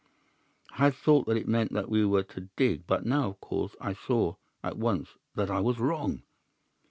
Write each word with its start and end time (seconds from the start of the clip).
"I 0.71 0.77
had 0.85 0.95
thought 0.95 1.27
that 1.27 1.37
it 1.37 1.47
meant 1.47 1.73
that 1.73 1.87
we 1.87 2.03
were 2.07 2.23
to 2.23 2.49
dig, 2.55 2.87
but 2.87 3.05
now, 3.05 3.29
of 3.29 3.39
course, 3.39 3.75
I 3.79 3.93
saw 3.93 4.33
at 4.63 4.75
once 4.75 5.09
that 5.35 5.51
I 5.51 5.59
was 5.59 5.77
wrong. 5.79 6.23